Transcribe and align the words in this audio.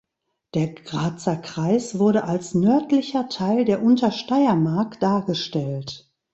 Der 0.55 0.69
Grazer 0.69 1.35
Kreis 1.35 1.99
wurde 1.99 2.23
als 2.23 2.55
nördlicher 2.55 3.29
Teil 3.29 3.65
der 3.65 3.83
Untersteiermark 3.83 4.99
dargestellt. 4.99 6.09